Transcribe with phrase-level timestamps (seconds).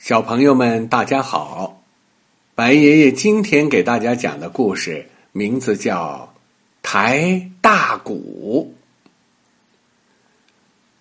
[0.00, 1.82] 小朋友们，大家好！
[2.54, 6.32] 白爷爷今天给大家讲的故事名字叫
[6.82, 8.74] 《抬大鼓》。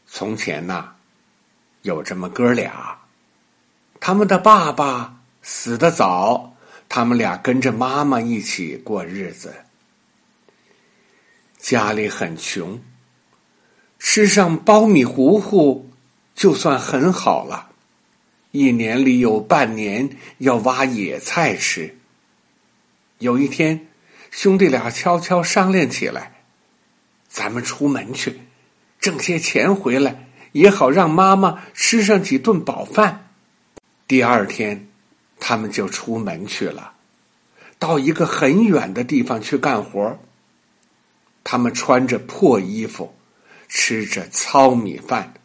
[0.05, 0.89] 从前呐，
[1.83, 2.99] 有这么哥俩，
[4.01, 6.53] 他们的爸爸死得早，
[6.89, 9.63] 他们俩跟着妈妈一起过日子，
[11.57, 12.77] 家里很穷，
[13.97, 15.89] 吃上苞米糊糊
[16.35, 17.68] 就算很好了。
[18.51, 21.95] 一年里有半年要挖野菜吃。
[23.19, 23.87] 有一天，
[24.31, 26.41] 兄弟俩悄悄商量起来
[27.29, 28.39] ：“咱们出门去，
[28.99, 33.29] 挣些钱回来，也好让妈妈吃上几顿饱饭。”
[34.07, 34.87] 第二天，
[35.39, 36.93] 他们就出门去了，
[37.77, 40.17] 到一个很远的地方去干活。
[41.43, 43.15] 他们穿着破衣服，
[43.67, 45.35] 吃着糙米饭，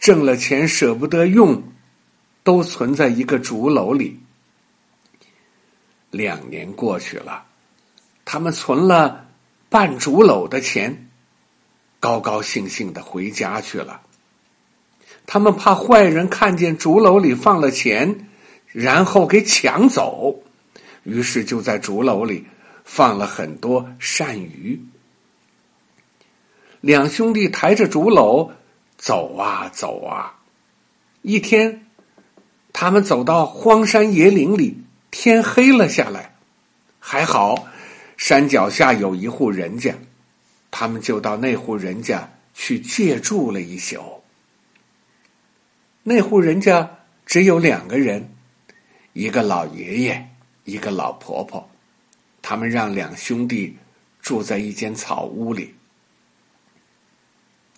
[0.00, 1.62] 挣了钱舍不得用。
[2.48, 4.20] 都存在一个竹篓里。
[6.10, 7.44] 两年过去了，
[8.24, 9.26] 他们存了
[9.68, 11.10] 半竹篓的钱，
[12.00, 14.00] 高高兴兴的回家去了。
[15.26, 18.30] 他们怕坏人看见竹篓里放了钱，
[18.68, 20.42] 然后给抢走，
[21.02, 22.46] 于是就在竹篓里
[22.82, 24.82] 放了很多鳝鱼。
[26.80, 28.52] 两兄弟抬着竹篓
[28.96, 30.38] 走啊走啊，
[31.20, 31.84] 一天。
[32.72, 36.34] 他们走到荒山野岭里，天黑了下来，
[37.00, 37.66] 还好
[38.16, 39.94] 山脚下有一户人家，
[40.70, 44.22] 他们就到那户人家去借住了一宿。
[46.04, 48.32] 那户人家只有两个人，
[49.12, 50.28] 一个老爷爷，
[50.64, 51.68] 一个老婆婆，
[52.42, 53.76] 他们让两兄弟
[54.22, 55.74] 住在一间草屋里。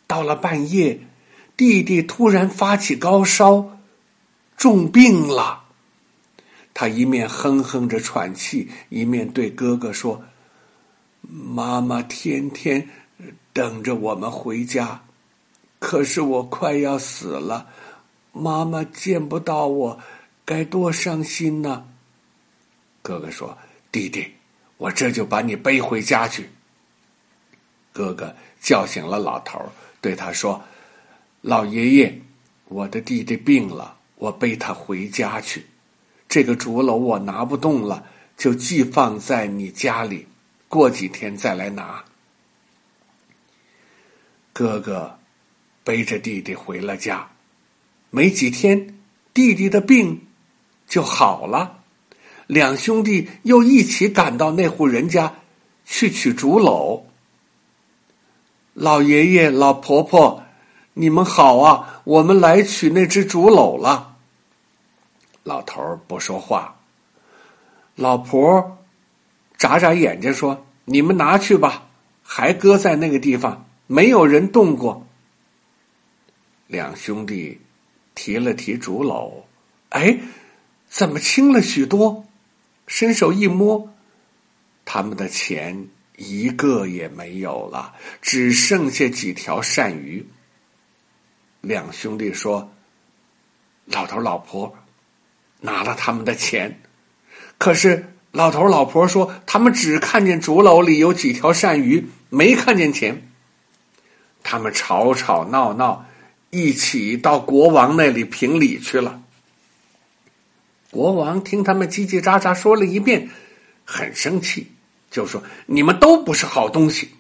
[0.06, 1.00] 到了半夜，
[1.56, 3.79] 弟弟突然发起高烧。
[4.60, 5.64] 重病了，
[6.74, 10.22] 他一面哼哼着喘气，一面对哥哥说
[11.24, 12.86] ：“妈妈天天
[13.54, 15.02] 等着我们回家，
[15.78, 17.68] 可是我快要死了，
[18.32, 19.98] 妈妈见不到我，
[20.44, 21.86] 该多伤心呐！”
[23.00, 23.56] 哥哥说
[23.90, 24.30] ：“弟弟，
[24.76, 26.50] 我这就把你背回家去。”
[27.94, 29.58] 哥哥叫醒了老头
[30.02, 30.62] 对他说
[31.40, 32.20] ：“老爷爷，
[32.66, 35.64] 我的弟弟病了。”我背他回家去，
[36.28, 38.04] 这个竹篓我拿不动了，
[38.36, 40.26] 就寄放在你家里，
[40.68, 42.04] 过几天再来拿。
[44.52, 45.18] 哥哥
[45.82, 47.30] 背着弟弟回了家，
[48.10, 49.00] 没几天，
[49.32, 50.26] 弟弟的病
[50.86, 51.78] 就好了，
[52.46, 55.36] 两兄弟又一起赶到那户人家
[55.86, 57.04] 去取竹篓。
[58.74, 60.44] 老爷爷、老婆婆，
[60.92, 62.02] 你们好啊！
[62.04, 64.09] 我们来取那只竹篓了。
[65.42, 66.78] 老头不说话，
[67.94, 68.78] 老婆
[69.56, 71.88] 眨眨眼睛说：“你们拿去吧，
[72.22, 75.06] 还搁在那个地方，没有人动过。”
[76.68, 77.58] 两兄弟
[78.14, 79.44] 提了提竹篓，
[79.88, 80.18] 哎，
[80.88, 82.24] 怎么轻了许多？
[82.86, 83.92] 伸手一摸，
[84.84, 90.28] 他们的钱一个也没有了，只剩下几条鳝鱼。
[91.62, 92.70] 两兄弟说
[93.86, 94.76] ：“老头老婆。”
[95.60, 96.80] 拿了他们的钱，
[97.58, 103.28] 可是老头老婆说他们只看见竹篓里有几条鳝鱼，没看见钱。
[104.42, 106.06] 他们吵吵闹闹，
[106.48, 109.20] 一起到国王那里评理去了。
[110.90, 113.28] 国王听他们叽叽喳喳说了一遍，
[113.84, 114.72] 很生气，
[115.10, 117.10] 就说：“你们都不是好东西，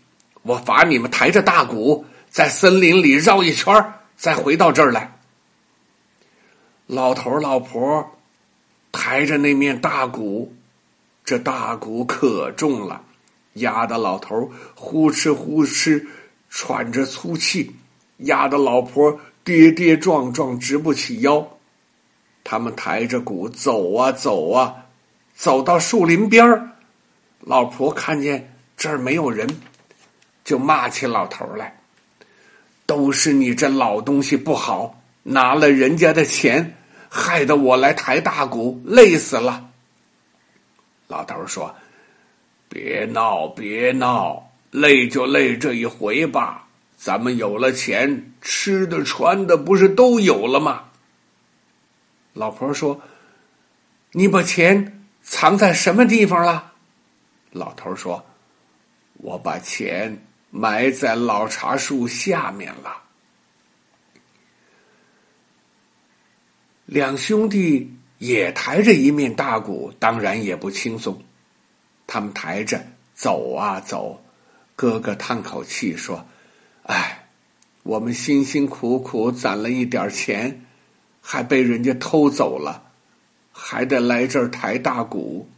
[0.42, 5.18] 我罚你们抬着大鼓在森林里绕一圈，再回到这儿来。”
[6.86, 8.16] 老头老婆。
[9.10, 10.54] 抬着那面大鼓，
[11.24, 13.02] 这大鼓可重了，
[13.54, 16.06] 压得老头呼哧呼哧
[16.48, 17.74] 喘着粗气，
[18.18, 21.44] 压得老婆跌跌撞撞直不起腰。
[22.44, 24.76] 他们抬着鼓走啊走啊，
[25.34, 26.70] 走到树林边儿，
[27.40, 29.48] 老婆看见这儿没有人，
[30.44, 31.80] 就骂起老头来
[32.86, 36.74] ：“都是你这老东西不好，拿了人家的钱。”
[37.12, 39.68] 害得我来抬大鼓，累死了。
[41.08, 41.74] 老头说
[42.70, 46.68] ：“别闹，别闹，累就累这一回吧。
[46.96, 50.84] 咱们有了钱，吃的穿的不是都有了吗？”
[52.32, 53.00] 老婆说
[54.12, 56.74] ：“你把钱藏在什么地方了？”
[57.50, 58.24] 老头说
[59.18, 63.02] ：“我把钱埋在老茶树下面了。”
[66.90, 67.88] 两兄弟
[68.18, 71.22] 也抬着一面大鼓，当然也不轻松。
[72.04, 72.84] 他们抬着
[73.14, 74.20] 走啊走，
[74.74, 76.26] 哥哥叹口气说
[76.82, 77.28] ：“哎，
[77.84, 80.64] 我们辛辛苦苦攒了一点钱，
[81.20, 82.90] 还被人家偷走了，
[83.52, 85.48] 还得来这儿抬大鼓。”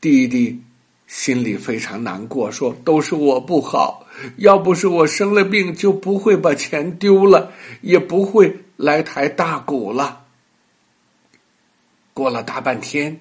[0.00, 0.62] 弟弟
[1.06, 4.06] 心里非常难过，说：“都是我不好，
[4.38, 10.24] 要不是我生了病，就不会把钱丢了，也不会来抬大鼓了。”
[12.12, 13.20] 过了大半天，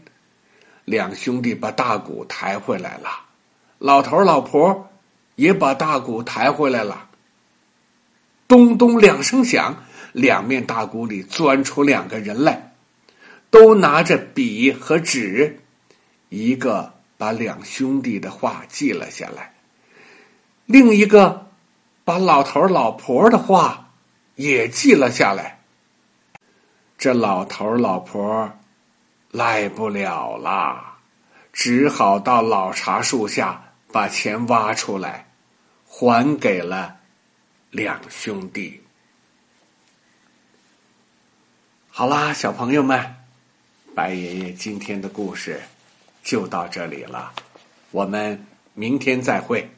[0.83, 3.09] 两兄弟把大鼓抬回来了，
[3.77, 4.89] 老头老婆
[5.35, 7.09] 也把大鼓抬回来了。
[8.47, 12.73] 咚咚两声响，两面大鼓里钻出两个人来，
[13.51, 15.59] 都拿着笔和纸，
[16.29, 19.53] 一个把两兄弟的话记了下来，
[20.65, 21.49] 另一个
[22.03, 23.91] 把老头老婆的话
[24.35, 25.59] 也记了下来。
[26.97, 28.51] 这老头老婆。
[29.31, 30.95] 赖不了了，
[31.51, 35.27] 只好到老茶树下把钱挖出来，
[35.85, 36.95] 还给了
[37.69, 38.81] 两兄弟。
[41.89, 43.17] 好啦，小朋友们，
[43.93, 45.61] 白爷爷今天的故事
[46.25, 47.31] 就到这里了，
[47.91, 48.43] 我们
[48.73, 49.69] 明天再会。